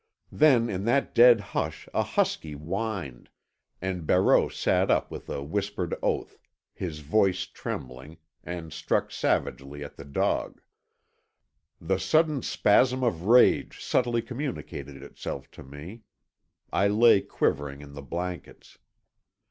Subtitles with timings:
[0.31, 3.29] Then in that dead hush a husky whined,
[3.83, 6.39] and Barreau sat up with a whispered oath,
[6.73, 10.59] his voice trembling, and struck savagely at the dog.
[11.79, 16.01] The sudden spasm of rage subtly communicated itself to me.
[16.73, 18.79] I lay quivering in the blankets.